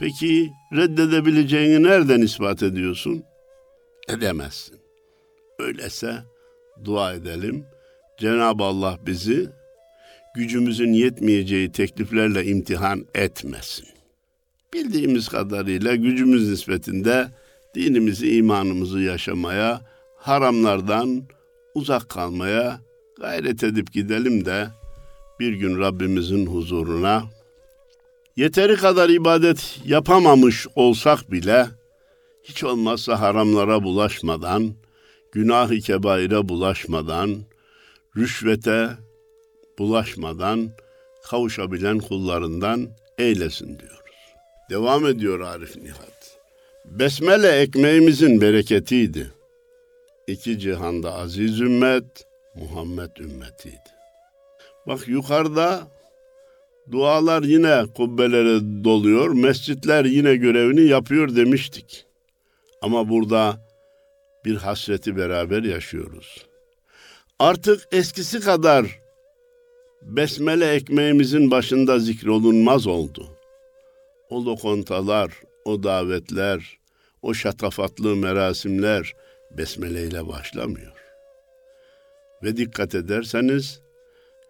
Peki 0.00 0.50
reddedebileceğini 0.76 1.82
nereden 1.82 2.20
ispat 2.20 2.62
ediyorsun? 2.62 3.24
Edemezsin. 4.08 4.76
Öyleyse 5.58 6.18
dua 6.84 7.12
edelim. 7.12 7.64
Cenab-ı 8.20 8.64
Allah 8.64 8.98
bizi 9.06 9.48
gücümüzün 10.36 10.92
yetmeyeceği 10.92 11.72
tekliflerle 11.72 12.44
imtihan 12.44 13.06
etmesin. 13.14 13.86
Bildiğimiz 14.74 15.28
kadarıyla 15.28 15.94
gücümüz 15.94 16.50
nispetinde 16.50 17.28
dinimizi, 17.74 18.36
imanımızı 18.36 19.00
yaşamaya, 19.00 19.80
haramlardan 20.16 21.22
uzak 21.74 22.08
kalmaya 22.08 22.80
gayret 23.22 23.64
edip 23.64 23.92
gidelim 23.92 24.44
de 24.44 24.68
bir 25.40 25.52
gün 25.52 25.78
Rabbimizin 25.78 26.46
huzuruna 26.46 27.22
yeteri 28.36 28.76
kadar 28.76 29.08
ibadet 29.08 29.80
yapamamış 29.84 30.66
olsak 30.76 31.32
bile 31.32 31.66
hiç 32.42 32.64
olmazsa 32.64 33.20
haramlara 33.20 33.82
bulaşmadan, 33.82 34.74
günah-ı 35.32 35.78
kebaire 35.78 36.48
bulaşmadan, 36.48 37.36
rüşvete 38.16 38.88
bulaşmadan 39.78 40.70
kavuşabilen 41.30 41.98
kullarından 41.98 42.88
eylesin 43.18 43.78
diyoruz. 43.78 44.16
Devam 44.70 45.06
ediyor 45.06 45.40
Arif 45.40 45.76
Nihat. 45.76 46.38
Besmele 46.84 47.48
ekmeğimizin 47.48 48.40
bereketiydi. 48.40 49.30
İki 50.26 50.58
cihanda 50.58 51.14
aziz 51.14 51.60
ümmet, 51.60 52.31
Muhammed 52.54 53.16
ümmetiydi. 53.16 53.90
Bak 54.86 55.08
yukarıda 55.08 55.88
dualar 56.90 57.42
yine 57.42 57.84
kubbelere 57.96 58.84
doluyor, 58.84 59.28
mescitler 59.30 60.04
yine 60.04 60.36
görevini 60.36 60.88
yapıyor 60.88 61.36
demiştik. 61.36 62.06
Ama 62.82 63.08
burada 63.08 63.60
bir 64.44 64.56
hasreti 64.56 65.16
beraber 65.16 65.62
yaşıyoruz. 65.62 66.46
Artık 67.38 67.88
eskisi 67.92 68.40
kadar 68.40 69.00
besmele 70.02 70.72
ekmeğimizin 70.72 71.50
başında 71.50 71.98
zikrolunmaz 71.98 72.86
oldu. 72.86 73.38
O 74.30 74.44
lokontalar, 74.44 75.32
o 75.64 75.82
davetler, 75.82 76.78
o 77.22 77.34
şatafatlı 77.34 78.16
merasimler 78.16 79.14
besmele 79.50 80.06
ile 80.06 80.28
başlamıyor. 80.28 80.92
Ve 82.42 82.56
dikkat 82.56 82.94
ederseniz 82.94 83.80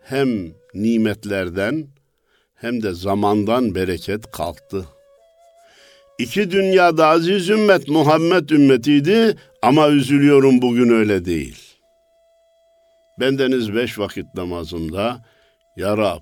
hem 0.01 0.53
nimetlerden 0.75 1.87
hem 2.55 2.83
de 2.83 2.93
zamandan 2.93 3.75
bereket 3.75 4.31
kalktı. 4.31 4.85
İki 6.19 6.51
dünyada 6.51 7.07
aziz 7.07 7.51
ümmet 7.51 7.89
Muhammed 7.89 8.49
ümmetiydi 8.49 9.37
ama 9.63 9.89
üzülüyorum 9.89 10.63
bugün 10.63 10.89
öyle 10.89 11.25
değil. 11.25 11.59
Bendeniz 13.21 13.75
beş 13.75 13.99
vakit 13.99 14.27
namazımda 14.35 15.25
Ya 15.77 15.97
Rab, 15.97 16.21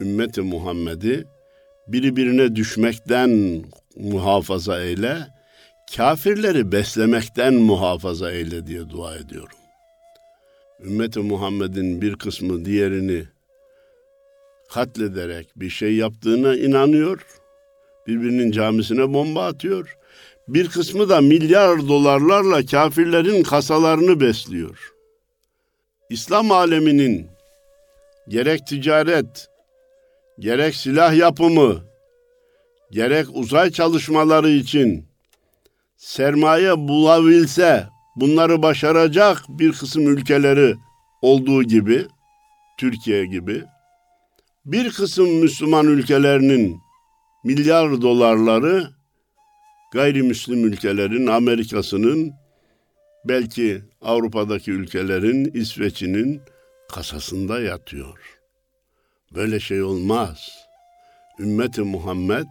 ümmeti 0.00 0.40
Muhammed'i 0.40 1.24
birbirine 1.88 2.56
düşmekten 2.56 3.62
muhafaza 3.96 4.82
eyle, 4.82 5.16
kafirleri 5.96 6.72
beslemekten 6.72 7.54
muhafaza 7.54 8.32
eyle 8.32 8.66
diye 8.66 8.90
dua 8.90 9.16
ediyorum. 9.16 9.59
Ümmeti 10.84 11.20
Muhammed'in 11.20 12.02
bir 12.02 12.16
kısmı 12.16 12.64
diğerini 12.64 13.24
katlederek 14.68 15.48
bir 15.56 15.70
şey 15.70 15.94
yaptığına 15.96 16.56
inanıyor. 16.56 17.26
Birbirinin 18.06 18.50
camisine 18.50 19.12
bomba 19.12 19.46
atıyor. 19.46 19.96
Bir 20.48 20.68
kısmı 20.68 21.08
da 21.08 21.20
milyar 21.20 21.88
dolarlarla 21.88 22.66
kafirlerin 22.66 23.42
kasalarını 23.42 24.20
besliyor. 24.20 24.92
İslam 26.10 26.52
aleminin 26.52 27.26
gerek 28.28 28.66
ticaret, 28.66 29.48
gerek 30.38 30.74
silah 30.74 31.14
yapımı, 31.16 31.80
gerek 32.90 33.26
uzay 33.32 33.70
çalışmaları 33.70 34.50
için 34.50 35.04
sermaye 35.96 36.78
bulabilse 36.78 37.86
bunları 38.20 38.62
başaracak 38.62 39.42
bir 39.48 39.72
kısım 39.72 40.08
ülkeleri 40.08 40.76
olduğu 41.22 41.62
gibi 41.62 42.06
Türkiye 42.78 43.26
gibi 43.26 43.64
bir 44.64 44.92
kısım 44.92 45.30
Müslüman 45.30 45.86
ülkelerinin 45.86 46.80
milyar 47.44 48.02
dolarları 48.02 48.90
gayrimüslim 49.92 50.64
ülkelerin 50.64 51.26
Amerika'sının 51.26 52.32
belki 53.24 53.82
Avrupa'daki 54.02 54.70
ülkelerin 54.70 55.50
İsveç'inin 55.54 56.40
kasasında 56.88 57.60
yatıyor. 57.60 58.18
Böyle 59.34 59.60
şey 59.60 59.82
olmaz. 59.82 60.50
Ümmeti 61.38 61.82
Muhammed 61.82 62.46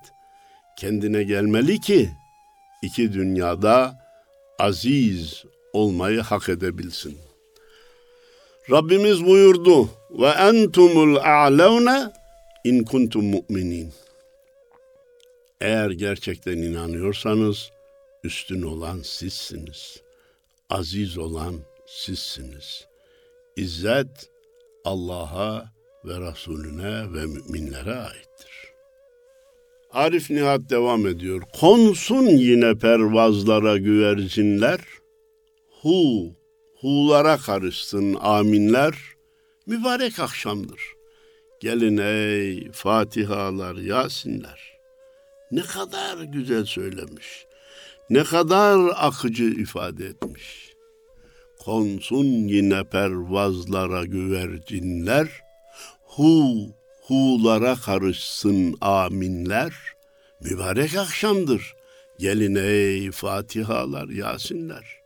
kendine 0.77 1.23
gelmeli 1.23 1.79
ki 1.79 2.10
iki 2.82 3.13
dünyada 3.13 3.99
aziz 4.60 5.43
olmayı 5.73 6.19
hak 6.21 6.49
edebilsin. 6.49 7.17
Rabbimiz 8.71 9.25
buyurdu 9.25 9.89
ve 10.12 10.27
entumul 10.27 11.15
a'levne 11.15 12.12
in 12.63 12.84
kuntum 12.84 13.25
mu'minin. 13.25 13.93
Eğer 15.62 15.89
gerçekten 15.89 16.58
inanıyorsanız 16.58 17.71
üstün 18.23 18.62
olan 18.62 19.01
sizsiniz. 19.01 20.01
Aziz 20.69 21.17
olan 21.17 21.55
sizsiniz. 21.88 22.88
İzzet 23.55 24.29
Allah'a 24.86 25.73
ve 26.05 26.32
Resulüne 26.32 27.13
ve 27.13 27.25
müminlere 27.25 27.95
aittir. 27.95 28.49
Arif 29.91 30.29
Nihat 30.29 30.69
devam 30.69 31.08
ediyor. 31.08 31.41
Konsun 31.60 32.25
yine 32.25 32.75
pervazlara 32.75 33.77
güvercinler, 33.77 34.79
hu, 35.81 36.35
hulara 36.81 37.37
karışsın 37.37 38.17
aminler, 38.21 38.95
mübarek 39.65 40.19
akşamdır. 40.19 40.81
Gelin 41.59 41.97
ey 41.97 42.71
Fatihalar, 42.71 43.75
Yasinler. 43.75 44.79
Ne 45.51 45.61
kadar 45.61 46.17
güzel 46.17 46.65
söylemiş. 46.65 47.45
Ne 48.09 48.23
kadar 48.23 48.91
akıcı 48.95 49.43
ifade 49.43 50.05
etmiş. 50.05 50.73
Konsun 51.59 52.25
yine 52.25 52.83
pervazlara 52.83 54.05
güvercinler, 54.05 55.27
hu 56.03 56.55
hulara 57.01 57.75
karışsın 57.75 58.77
aminler. 58.81 59.73
Mübarek 60.41 60.95
akşamdır. 60.95 61.73
Gelin 62.19 62.55
ey 62.55 63.11
Fatihalar, 63.11 64.07
Yasinler. 64.07 64.98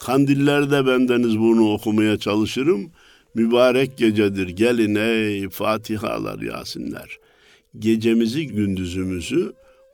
Kandillerde 0.00 0.86
bendeniz 0.86 1.38
bunu 1.38 1.72
okumaya 1.72 2.18
çalışırım. 2.18 2.90
Mübarek 3.34 3.98
gecedir. 3.98 4.48
Gelin 4.48 4.94
ey 4.94 5.48
Fatihalar, 5.48 6.38
Yasinler. 6.38 7.18
Gecemizi, 7.78 8.46
gündüzümüzü 8.46 9.52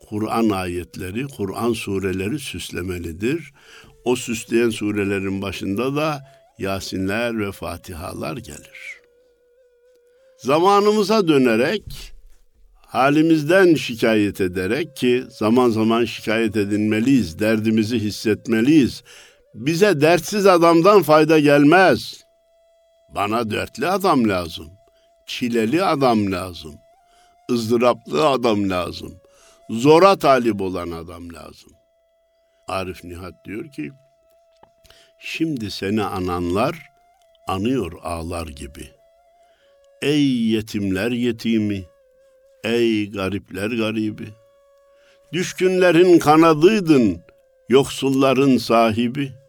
Kur'an 0.08 0.48
ayetleri, 0.48 1.26
Kur'an 1.26 1.72
sureleri 1.72 2.38
süslemelidir. 2.38 3.52
O 4.04 4.16
süsleyen 4.16 4.70
surelerin 4.70 5.42
başında 5.42 5.96
da 5.96 6.20
Yasinler 6.58 7.38
ve 7.38 7.52
Fatihalar 7.52 8.36
gelir 8.36 9.00
zamanımıza 10.42 11.28
dönerek 11.28 11.82
halimizden 12.86 13.74
şikayet 13.74 14.40
ederek 14.40 14.96
ki 14.96 15.24
zaman 15.30 15.70
zaman 15.70 16.04
şikayet 16.04 16.56
edilmeliyiz, 16.56 17.38
derdimizi 17.38 17.98
hissetmeliyiz. 17.98 19.02
Bize 19.54 20.00
dertsiz 20.00 20.46
adamdan 20.46 21.02
fayda 21.02 21.38
gelmez. 21.38 22.24
Bana 23.08 23.50
dertli 23.50 23.86
adam 23.86 24.28
lazım. 24.28 24.72
Çileli 25.26 25.84
adam 25.84 26.32
lazım. 26.32 26.74
ızdıraplı 27.50 28.28
adam 28.28 28.70
lazım. 28.70 29.20
Zora 29.70 30.18
talip 30.18 30.60
olan 30.60 30.90
adam 30.90 31.32
lazım. 31.34 31.72
Arif 32.68 33.04
Nihat 33.04 33.44
diyor 33.44 33.70
ki, 33.70 33.92
Şimdi 35.18 35.70
seni 35.70 36.02
ananlar 36.02 36.90
anıyor 37.46 37.92
ağlar 38.02 38.46
gibi. 38.46 38.90
Ey 40.02 40.26
yetimler 40.32 41.10
yetimi, 41.10 41.84
ey 42.64 43.10
garipler 43.10 43.70
garibi. 43.70 44.28
Düşkünlerin 45.32 46.18
kanadıydın, 46.18 47.22
yoksulların 47.68 48.56
sahibi. 48.56 49.39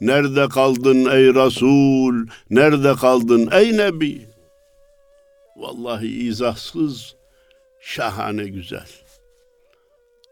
Nerede 0.00 0.48
kaldın 0.48 1.04
ey 1.04 1.34
Resul, 1.34 2.26
nerede 2.50 2.94
kaldın 2.94 3.48
ey 3.52 3.76
Nebi? 3.76 4.26
Vallahi 5.56 6.06
izahsız, 6.06 7.14
şahane 7.80 8.44
güzel. 8.44 8.88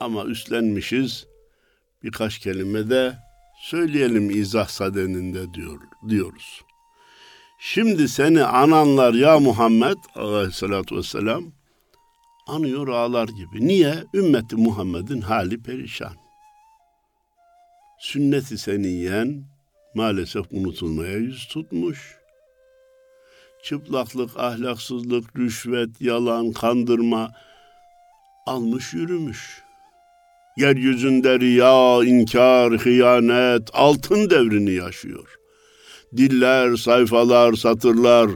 Ama 0.00 0.24
üstlenmişiz, 0.24 1.26
birkaç 2.02 2.38
kelime 2.38 2.90
de 2.90 3.16
söyleyelim 3.62 4.30
izah 4.30 4.68
sadeninde 4.68 5.54
diyor, 5.54 5.78
diyoruz. 6.08 6.62
Şimdi 7.60 8.08
seni 8.08 8.44
ananlar 8.44 9.14
ya 9.14 9.40
Muhammed 9.40 9.96
aleyhissalatü 10.14 10.96
vesselam 10.96 11.44
anıyor 12.46 12.88
ağlar 12.88 13.28
gibi. 13.28 13.66
Niye? 13.68 13.94
Ümmeti 14.14 14.56
Muhammed'in 14.56 15.20
hali 15.20 15.62
perişan. 15.62 16.14
Sünneti 18.00 18.58
seniyen 18.58 19.44
maalesef 19.94 20.46
unutulmaya 20.50 21.16
yüz 21.16 21.48
tutmuş. 21.48 22.18
Çıplaklık, 23.62 24.30
ahlaksızlık, 24.36 25.38
rüşvet, 25.38 26.00
yalan, 26.00 26.52
kandırma 26.52 27.32
almış 28.46 28.94
yürümüş. 28.94 29.62
Yeryüzünde 30.56 31.40
riya, 31.40 32.04
inkar, 32.04 32.72
hıyanet, 32.72 33.70
altın 33.72 34.30
devrini 34.30 34.72
yaşıyor. 34.72 35.28
Diller, 36.16 36.76
sayfalar, 36.76 37.52
satırlar, 37.52 38.30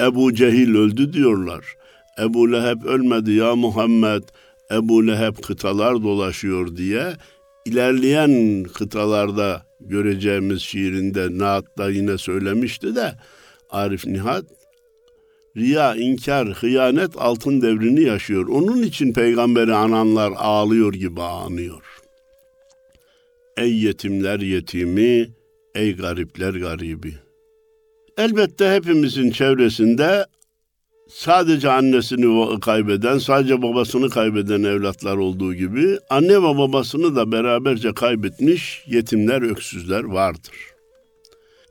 Ebu 0.00 0.34
Cehil 0.34 0.74
öldü 0.74 1.12
diyorlar. 1.12 1.64
Ebu 2.18 2.52
Leheb 2.52 2.82
ölmedi 2.84 3.32
ya 3.32 3.56
Muhammed, 3.56 4.22
Ebu 4.72 5.06
Leheb 5.06 5.36
kıtalar 5.42 6.02
dolaşıyor 6.02 6.76
diye 6.76 7.12
ilerleyen 7.68 8.64
kıtalarda 8.64 9.66
göreceğimiz 9.80 10.62
şiirinde 10.62 11.38
Naat'ta 11.38 11.90
yine 11.90 12.18
söylemişti 12.18 12.94
de 12.94 13.14
Arif 13.70 14.06
Nihat 14.06 14.44
riya, 15.56 15.94
inkar, 15.94 16.48
hıyanet 16.48 17.10
altın 17.16 17.62
devrini 17.62 18.02
yaşıyor. 18.02 18.48
Onun 18.48 18.82
için 18.82 19.12
peygamberi 19.12 19.74
ananlar 19.74 20.32
ağlıyor 20.36 20.92
gibi 20.92 21.22
ağlıyor. 21.22 21.82
Ey 23.56 23.78
yetimler 23.78 24.40
yetimi, 24.40 25.28
ey 25.74 25.96
garipler 25.96 26.54
garibi. 26.54 27.14
Elbette 28.18 28.70
hepimizin 28.70 29.30
çevresinde 29.30 30.26
sadece 31.08 31.70
annesini 31.70 32.60
kaybeden, 32.60 33.18
sadece 33.18 33.62
babasını 33.62 34.10
kaybeden 34.10 34.62
evlatlar 34.62 35.16
olduğu 35.16 35.54
gibi 35.54 35.98
anne 36.10 36.38
ve 36.38 36.58
babasını 36.58 37.16
da 37.16 37.32
beraberce 37.32 37.94
kaybetmiş 37.94 38.84
yetimler, 38.86 39.42
öksüzler 39.42 40.04
vardır. 40.04 40.54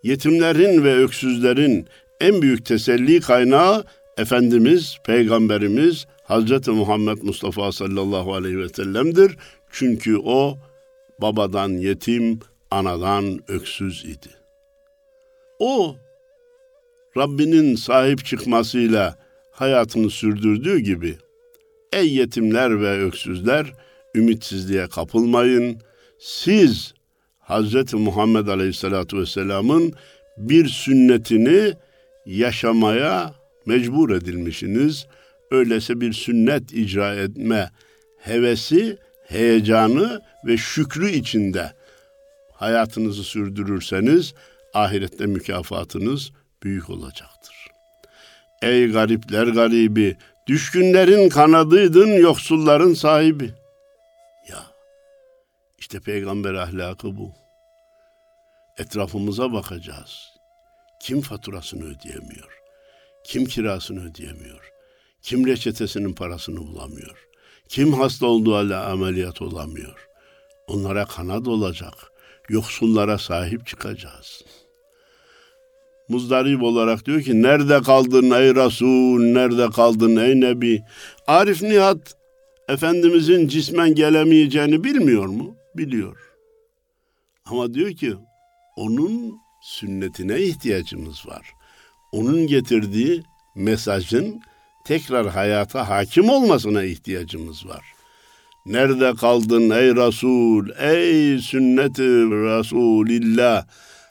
Yetimlerin 0.04 0.84
ve 0.84 0.96
öksüzlerin 0.96 1.88
en 2.22 2.42
büyük 2.42 2.66
teselli 2.66 3.20
kaynağı 3.20 3.84
Efendimiz, 4.18 4.98
Peygamberimiz 5.06 6.06
Hazreti 6.24 6.72
Muhammed 6.72 7.18
Mustafa 7.22 7.72
sallallahu 7.72 8.34
aleyhi 8.34 8.60
ve 8.60 8.70
sellem'dir. 8.70 9.38
Çünkü 9.72 10.18
o 10.18 10.58
babadan 11.22 11.70
yetim, 11.70 12.40
anadan 12.72 13.40
öksüz 13.48 14.06
idi. 14.06 14.30
O 15.60 15.96
Rabbinin 17.18 17.76
sahip 17.76 18.26
çıkmasıyla 18.26 19.27
hayatını 19.58 20.10
sürdürdüğü 20.10 20.80
gibi 20.80 21.18
ey 21.94 22.14
yetimler 22.16 22.82
ve 22.82 23.02
öksüzler 23.04 23.74
ümitsizliğe 24.16 24.88
kapılmayın. 24.88 25.82
Siz 26.20 26.94
Hz. 27.50 27.94
Muhammed 27.94 28.48
Aleyhisselatü 28.48 29.18
Vesselam'ın 29.18 29.94
bir 30.38 30.68
sünnetini 30.68 31.74
yaşamaya 32.26 33.34
mecbur 33.66 34.10
edilmişsiniz. 34.10 35.08
Öyleyse 35.52 36.02
bir 36.02 36.14
sünnet 36.14 36.74
icra 36.74 37.16
etme 37.16 37.72
hevesi, 38.18 38.98
heyecanı 39.28 40.22
ve 40.46 40.58
şükrü 40.58 41.10
içinde 41.10 41.72
hayatınızı 42.54 43.24
sürdürürseniz 43.24 44.34
ahirette 44.74 45.26
mükafatınız 45.26 46.32
büyük 46.64 46.90
olacaktır. 46.90 47.37
Ey 48.62 48.88
garipler 48.88 49.48
garibi, 49.48 50.18
düşkünlerin 50.48 51.30
kanadıydın, 51.30 52.08
yoksulların 52.08 52.94
sahibi. 52.94 53.54
Ya, 54.50 54.64
işte 55.80 56.00
peygamber 56.00 56.54
ahlakı 56.54 57.18
bu. 57.18 57.32
Etrafımıza 58.78 59.54
bakacağız. 59.54 60.30
Kim 61.02 61.22
faturasını 61.22 61.84
ödeyemiyor? 61.84 62.62
Kim 63.24 63.46
kirasını 63.46 64.10
ödeyemiyor? 64.10 64.72
Kim 65.22 65.48
reçetesinin 65.48 66.14
parasını 66.14 66.58
bulamıyor? 66.58 67.28
Kim 67.70 67.94
hasta 67.94 68.26
olduğu 68.26 68.56
halde 68.56 68.76
ameliyat 68.76 69.42
olamıyor? 69.42 70.08
Onlara 70.68 71.06
kanat 71.06 71.48
olacak. 71.48 71.94
Yoksullara 72.50 73.18
sahip 73.18 73.68
çıkacağız.'' 73.68 74.57
Muzdarip 76.10 76.64
olarak 76.64 77.06
diyor 77.06 77.22
ki 77.22 77.42
nerede 77.42 77.82
kaldın 77.82 78.32
ey 78.32 78.56
Resul, 78.56 79.20
nerede 79.20 79.70
kaldın 79.70 80.16
ey 80.16 80.42
Nebi? 80.42 80.82
Arif 81.28 81.62
Nihat 81.62 82.18
Efendimizin 82.70 83.48
cismen 83.48 83.96
gelemeyeceğini 83.96 84.84
bilmiyor 84.84 85.26
mu? 85.26 85.56
Biliyor. 85.78 86.18
Ama 87.46 87.74
diyor 87.74 87.92
ki 87.92 88.14
onun 88.76 89.38
sünnetine 89.64 90.40
ihtiyacımız 90.40 91.28
var. 91.28 91.54
Onun 92.12 92.48
getirdiği 92.48 93.24
mesajın 93.56 94.42
tekrar 94.86 95.28
hayata 95.28 95.90
hakim 95.90 96.30
olmasına 96.30 96.84
ihtiyacımız 96.84 97.68
var. 97.68 97.86
Nerede 98.66 99.14
kaldın 99.14 99.70
ey 99.70 99.96
Resul, 99.96 100.70
ey 100.80 101.40
sünneti 101.40 102.04
Resulillah? 102.32 103.66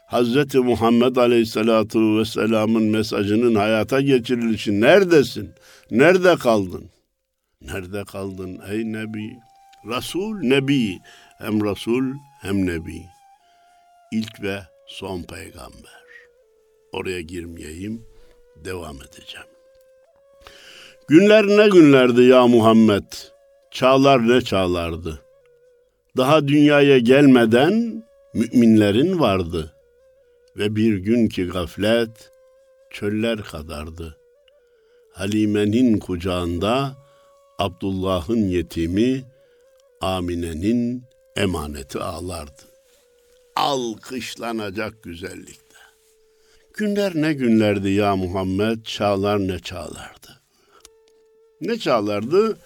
Hazreti 0.06 0.58
Muhammed 0.58 1.16
Aleyhisselatu 1.16 2.18
Vesselam'ın 2.18 2.82
mesajının 2.82 3.54
hayata 3.54 4.00
geçirilişi 4.00 4.80
neredesin? 4.80 5.50
Nerede 5.90 6.36
kaldın? 6.36 6.90
Nerede 7.62 8.04
kaldın 8.04 8.60
ey 8.70 8.92
Nebi? 8.92 9.36
Resul, 9.88 10.36
Nebi. 10.42 10.98
Hem 11.38 11.64
Resul 11.64 12.04
hem 12.40 12.66
Nebi. 12.66 13.02
İlk 14.12 14.42
ve 14.42 14.60
son 14.86 15.22
peygamber. 15.22 16.02
Oraya 16.92 17.20
girmeyeyim, 17.20 18.02
devam 18.64 18.96
edeceğim. 18.96 19.46
Günler 21.08 21.46
ne 21.46 21.68
günlerdi 21.68 22.22
ya 22.22 22.46
Muhammed? 22.46 23.12
Çağlar 23.70 24.28
ne 24.28 24.40
çağlardı? 24.40 25.20
Daha 26.16 26.48
dünyaya 26.48 26.98
gelmeden 26.98 28.04
müminlerin 28.34 29.20
vardı.'' 29.20 29.75
Ve 30.56 30.76
bir 30.76 30.96
gün 30.96 31.28
ki 31.28 31.46
gaflet 31.46 32.30
çöller 32.90 33.42
kadardı. 33.42 34.16
Halime'nin 35.12 35.98
kucağında 35.98 36.96
Abdullah'ın 37.58 38.48
yetimi 38.48 39.24
Amine'nin 40.00 41.02
emaneti 41.36 41.98
ağlardı. 41.98 42.62
Alkışlanacak 43.56 45.02
güzellikte. 45.02 45.76
Günler 46.74 47.12
ne 47.14 47.32
günlerdi 47.32 47.90
ya 47.90 48.16
Muhammed, 48.16 48.84
çağlar 48.84 49.38
ne 49.38 49.58
çağlardı. 49.58 50.42
Ne 51.60 51.78
çağlardı? 51.78 52.58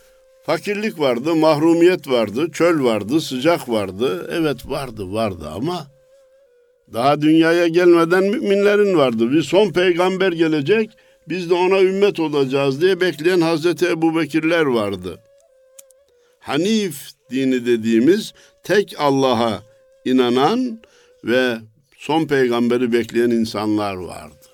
Fakirlik 0.46 0.98
vardı, 0.98 1.34
mahrumiyet 1.34 2.08
vardı, 2.08 2.50
çöl 2.52 2.84
vardı, 2.84 3.20
sıcak 3.20 3.68
vardı. 3.68 4.28
Evet 4.32 4.68
vardı, 4.68 5.12
vardı 5.12 5.48
ama 5.54 5.86
daha 6.92 7.20
dünyaya 7.20 7.68
gelmeden 7.68 8.24
müminlerin 8.24 8.96
vardı. 8.96 9.32
Bir 9.32 9.42
son 9.42 9.70
peygamber 9.70 10.32
gelecek, 10.32 10.90
biz 11.28 11.50
de 11.50 11.54
ona 11.54 11.80
ümmet 11.80 12.20
olacağız 12.20 12.80
diye 12.80 13.00
bekleyen 13.00 13.40
Hazreti 13.40 13.86
Ebu 13.86 14.16
Bekirler 14.16 14.62
vardı. 14.62 15.18
Hanif 16.40 17.08
dini 17.30 17.66
dediğimiz 17.66 18.32
tek 18.62 18.94
Allah'a 18.98 19.62
inanan 20.04 20.80
ve 21.24 21.56
son 21.96 22.26
peygamberi 22.26 22.92
bekleyen 22.92 23.30
insanlar 23.30 23.94
vardı. 23.94 24.46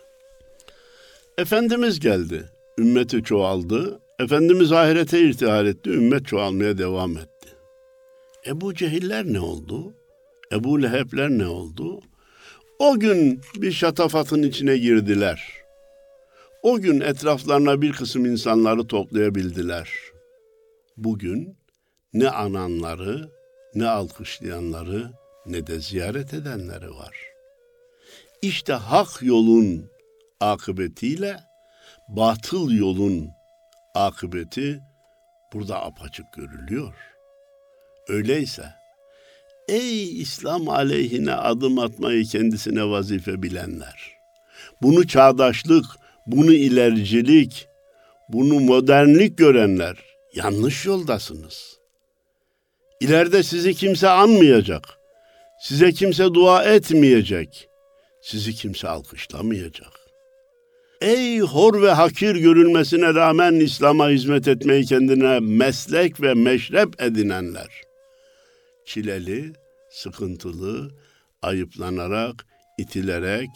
Efendimiz 1.38 2.00
geldi. 2.00 2.50
Ümmeti 2.78 3.22
çoğaldı. 3.22 4.00
Efendimiz 4.18 4.72
ahirete 4.72 5.20
irtihal 5.20 5.66
etti. 5.66 5.90
Ümmet 5.90 6.26
çoğalmaya 6.26 6.78
devam 6.78 7.16
etti. 7.16 7.48
Ebu 8.46 8.74
Cehiller 8.74 9.24
ne 9.24 9.40
oldu? 9.40 9.94
Ebu 10.52 10.82
Lehebler 10.82 11.30
ne 11.30 11.46
oldu? 11.46 12.00
O 12.78 12.98
gün 12.98 13.40
bir 13.56 13.72
şatafatın 13.72 14.42
içine 14.42 14.76
girdiler. 14.76 15.52
O 16.62 16.80
gün 16.80 17.00
etraflarına 17.00 17.82
bir 17.82 17.92
kısım 17.92 18.26
insanları 18.26 18.86
toplayabildiler. 18.86 19.90
Bugün 20.96 21.58
ne 22.12 22.30
ananları, 22.30 23.30
ne 23.74 23.88
alkışlayanları, 23.88 25.10
ne 25.46 25.66
de 25.66 25.80
ziyaret 25.80 26.34
edenleri 26.34 26.90
var. 26.90 27.16
İşte 28.42 28.72
hak 28.72 29.22
yolun 29.22 29.90
akıbetiyle 30.40 31.36
batıl 32.08 32.70
yolun 32.70 33.28
akıbeti 33.94 34.80
burada 35.52 35.82
apaçık 35.82 36.26
görülüyor. 36.32 36.94
Öyleyse 38.08 38.85
ey 39.68 40.20
İslam 40.20 40.68
aleyhine 40.68 41.32
adım 41.32 41.78
atmayı 41.78 42.24
kendisine 42.24 42.84
vazife 42.88 43.42
bilenler, 43.42 44.12
bunu 44.82 45.06
çağdaşlık, 45.06 45.84
bunu 46.26 46.52
ilericilik, 46.52 47.68
bunu 48.28 48.60
modernlik 48.60 49.38
görenler 49.38 49.96
yanlış 50.34 50.86
yoldasınız. 50.86 51.76
İleride 53.00 53.42
sizi 53.42 53.74
kimse 53.74 54.08
anmayacak. 54.08 54.98
Size 55.60 55.92
kimse 55.92 56.24
dua 56.24 56.64
etmeyecek. 56.64 57.68
Sizi 58.22 58.54
kimse 58.54 58.88
alkışlamayacak. 58.88 59.92
Ey 61.00 61.40
hor 61.40 61.82
ve 61.82 61.90
hakir 61.90 62.36
görülmesine 62.36 63.14
rağmen 63.14 63.54
İslam'a 63.54 64.08
hizmet 64.08 64.48
etmeyi 64.48 64.84
kendine 64.84 65.40
meslek 65.40 66.20
ve 66.20 66.34
meşrep 66.34 67.02
edinenler. 67.02 67.85
Çileli, 68.86 69.52
sıkıntılı, 69.90 70.90
ayıplanarak, 71.42 72.46
itilerek, 72.78 73.48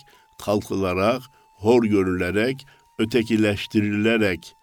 kalkılarak, 0.44 1.22
hor 1.56 1.84
görülerek, 1.84 2.66
ötekileştirilerek 2.98 4.54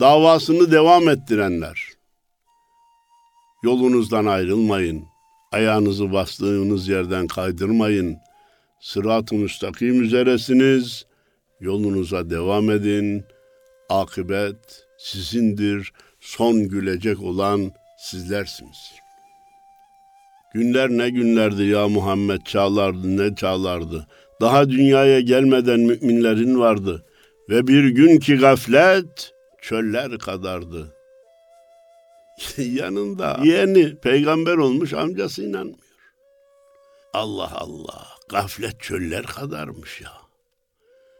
davasını 0.00 0.72
devam 0.72 1.08
ettirenler. 1.08 1.88
Yolunuzdan 3.62 4.26
ayrılmayın. 4.26 5.04
Ayağınızı 5.52 6.12
bastığınız 6.12 6.88
yerden 6.88 7.26
kaydırmayın. 7.26 8.18
Sırat-ı 8.80 9.34
müstakim 9.34 10.02
üzeresiniz. 10.02 11.06
Yolunuza 11.60 12.30
devam 12.30 12.70
edin. 12.70 13.24
Akıbet 13.88 14.86
sizindir. 14.98 15.92
Son 16.20 16.68
gülecek 16.68 17.22
olan 17.22 17.72
sizlersiniz. 17.98 18.99
Günler 20.54 20.90
ne 20.90 21.10
günlerdi 21.10 21.62
ya 21.62 21.88
Muhammed 21.88 22.40
çağlardı 22.40 23.16
ne 23.16 23.34
çağlardı. 23.34 24.06
Daha 24.40 24.70
dünyaya 24.70 25.20
gelmeden 25.20 25.80
müminlerin 25.80 26.58
vardı. 26.58 27.04
Ve 27.48 27.66
bir 27.66 27.88
gün 27.88 28.18
ki 28.18 28.36
gaflet 28.36 29.32
çöller 29.62 30.18
kadardı. 30.18 30.94
Yanında 32.56 33.40
yeğeni 33.44 33.96
peygamber 33.96 34.56
olmuş 34.56 34.92
amcası 34.92 35.44
inanmıyor. 35.44 35.78
Allah 37.12 37.50
Allah 37.54 38.06
gaflet 38.28 38.80
çöller 38.80 39.26
kadarmış 39.26 40.00
ya. 40.00 40.12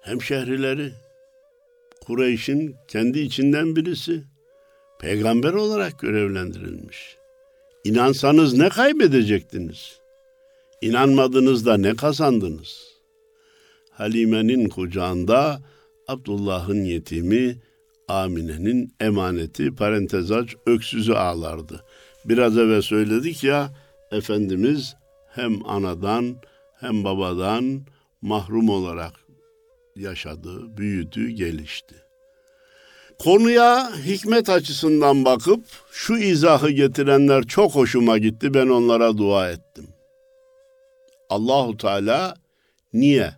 Hemşehrileri 0.02 0.92
Kureyş'in 2.06 2.76
kendi 2.88 3.20
içinden 3.20 3.76
birisi 3.76 4.22
peygamber 5.00 5.52
olarak 5.52 5.98
görevlendirilmiş. 5.98 7.19
İnansanız 7.84 8.54
ne 8.54 8.68
kaybedecektiniz? 8.68 10.00
İnanmadınız 10.80 11.66
da 11.66 11.76
ne 11.76 11.96
kazandınız? 11.96 12.90
Halime'nin 13.90 14.68
kucağında 14.68 15.60
Abdullah'ın 16.08 16.84
yetimi 16.84 17.56
Amine'nin 18.08 18.94
emaneti 19.00 19.74
parantez 19.74 20.30
aç 20.30 20.56
öksüzü 20.66 21.12
ağlardı. 21.12 21.84
Biraz 22.24 22.58
evvel 22.58 22.82
söyledik 22.82 23.44
ya 23.44 23.70
Efendimiz 24.10 24.96
hem 25.28 25.66
anadan 25.66 26.36
hem 26.80 27.04
babadan 27.04 27.86
mahrum 28.22 28.68
olarak 28.68 29.14
yaşadı, 29.96 30.76
büyüdü, 30.76 31.28
gelişti. 31.30 31.94
Konuya 33.24 33.96
hikmet 33.96 34.48
açısından 34.48 35.24
bakıp 35.24 35.64
şu 35.92 36.16
izahı 36.16 36.70
getirenler 36.70 37.42
çok 37.42 37.74
hoşuma 37.74 38.18
gitti. 38.18 38.54
Ben 38.54 38.66
onlara 38.66 39.18
dua 39.18 39.50
ettim. 39.50 39.88
Allahu 41.30 41.76
Teala 41.76 42.34
niye 42.92 43.34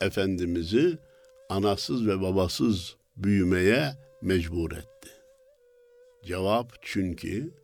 efendimizi 0.00 0.98
anasız 1.48 2.06
ve 2.06 2.22
babasız 2.22 2.96
büyümeye 3.16 3.92
mecbur 4.22 4.72
etti? 4.72 5.10
Cevap 6.24 6.72
çünkü 6.82 7.54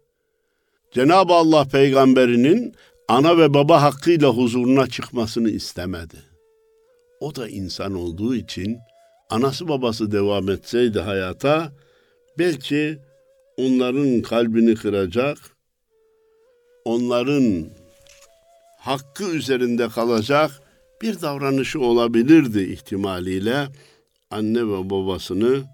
Cenab-ı 0.93 1.33
Allah 1.33 1.65
peygamberinin 1.65 2.75
ana 3.09 3.39
ve 3.39 3.55
baba 3.55 3.83
hakkıyla 3.83 4.29
huzuruna 4.29 4.87
çıkmasını 4.87 5.51
istemedi. 5.51 6.17
O 7.21 7.35
da 7.35 7.49
insan 7.49 7.95
olduğu 7.95 8.35
için 8.35 8.79
anası 9.31 9.69
babası 9.69 10.13
devam 10.13 10.51
etseydi 10.51 11.01
hayata 11.01 11.73
belki 12.39 12.99
onların 13.57 14.23
kalbini 14.23 14.75
kıracak, 14.75 15.39
onların 16.85 17.67
hakkı 18.79 19.25
üzerinde 19.25 19.89
kalacak 19.89 20.51
bir 21.03 21.21
davranışı 21.21 21.81
olabilirdi 21.81 22.61
ihtimaliyle 22.73 23.69
anne 24.31 24.67
ve 24.69 24.91
babasını 24.91 25.65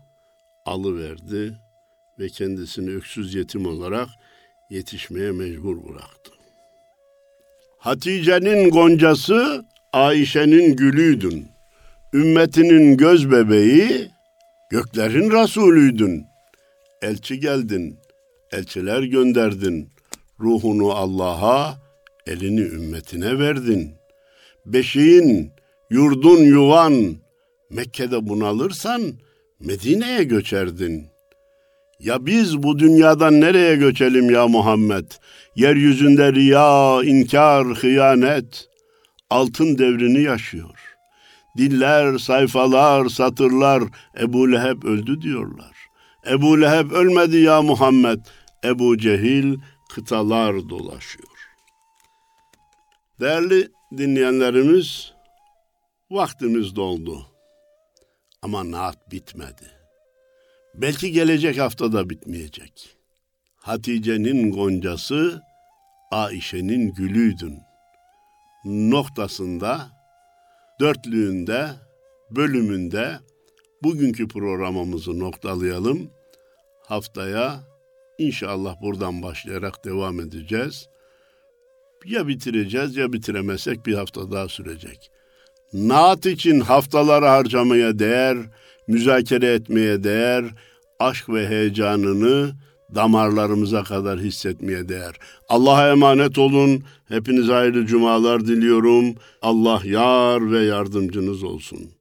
alıverdi 0.67 1.59
ve 2.19 2.29
kendisini 2.29 2.91
öksüz 2.91 3.35
yetim 3.35 3.67
olarak 3.67 4.09
yetişmeye 4.71 5.33
mecbur 5.33 5.89
bıraktı. 5.89 6.33
Hatice'nin 7.79 8.71
goncası 8.71 9.65
Ayşe'nin 9.93 10.77
gülüydün. 10.77 11.56
Ümmetinin 12.15 12.97
göz 12.97 13.31
bebeği, 13.31 14.11
göklerin 14.71 15.31
Resulüydün. 15.31 16.25
Elçi 17.03 17.41
geldin, 17.41 17.99
elçiler 18.53 19.03
gönderdin. 19.03 19.89
Ruhunu 20.41 20.91
Allah'a, 20.91 21.75
elini 22.27 22.61
ümmetine 22.61 23.39
verdin. 23.39 23.95
Beşiğin, 24.67 25.53
yurdun 25.91 26.39
yuvan, 26.39 27.17
Mekke'de 27.71 28.29
bunalırsan 28.29 29.03
Medine'ye 29.61 30.25
göçerdin. 30.25 31.07
Ya 32.01 32.27
biz 32.27 32.63
bu 32.63 32.79
dünyadan 32.79 33.41
nereye 33.41 33.77
göçelim 33.77 34.31
ya 34.31 34.49
Muhammed? 34.49 35.07
Yeryüzünde 35.57 36.33
riya, 36.33 37.03
inkar, 37.05 37.67
hıyanet 37.67 38.69
altın 39.31 39.79
devrini 39.79 40.23
yaşıyor. 40.23 40.86
Diller, 41.57 42.19
sayfalar, 42.19 43.09
satırlar 43.09 43.83
Ebu 44.21 44.53
Leheb 44.53 44.83
öldü 44.83 45.23
diyorlar. 45.23 45.77
Ebu 46.31 46.61
Leheb 46.61 46.91
ölmedi 46.91 47.37
ya 47.37 47.63
Muhammed. 47.63 48.21
Ebu 48.65 48.99
Cehil 48.99 49.59
kıtalar 49.95 50.69
dolaşıyor. 50.69 51.29
Değerli 53.21 53.69
dinleyenlerimiz, 53.97 55.13
vaktimiz 56.11 56.77
doldu. 56.77 57.27
Ama 58.43 58.71
naat 58.71 59.13
bitmedi. 59.13 59.71
Belki 60.75 61.13
gelecek 61.13 61.59
hafta 61.59 61.93
da 61.93 62.11
bitmeyecek. 62.11 62.97
Hatice'nin 63.57 64.53
goncası, 64.53 65.43
Aişe'nin 66.11 66.93
gülüydün. 66.93 67.59
Noktasında, 68.65 69.96
dörtlüğünde, 70.81 71.69
bölümünde 72.31 73.19
bugünkü 73.83 74.29
programımızı 74.29 75.19
noktalayalım. 75.19 76.11
Haftaya 76.83 77.61
inşallah 78.19 78.83
buradan 78.83 79.23
başlayarak 79.23 79.85
devam 79.85 80.21
edeceğiz. 80.21 80.89
Ya 82.05 82.29
bitireceğiz 82.29 82.97
ya 82.97 83.13
bitiremezsek 83.13 83.87
bir 83.87 83.95
hafta 83.95 84.31
daha 84.31 84.49
sürecek. 84.49 85.11
Naat 85.73 86.27
için 86.27 86.61
haftaları 86.61 87.27
harcamaya 87.27 87.99
değer, 87.99 88.37
müzakere 88.89 89.53
etmeye 89.53 90.05
değer, 90.05 90.45
aşk 90.99 91.29
ve 91.29 91.49
heyecanını 91.49 92.53
damarlarımıza 92.95 93.85
kadar 93.85 94.19
hissetmeye 94.19 94.89
değer. 94.89 95.15
Allah'a 95.49 95.91
emanet 95.91 96.39
olun. 96.39 96.83
Hepinize 97.09 97.53
hayırlı 97.53 97.87
cumalar 97.87 98.47
diliyorum. 98.47 99.15
Allah 99.43 99.81
yar 99.85 100.53
ve 100.53 100.65
yardımcınız 100.65 101.43
olsun. 101.43 101.96